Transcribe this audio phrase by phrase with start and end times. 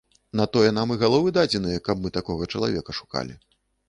[0.39, 3.37] На тое нам і галовы дадзеныя, каб мы такога чалавека шукалі.